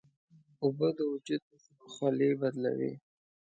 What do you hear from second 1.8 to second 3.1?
خولې بدلوي.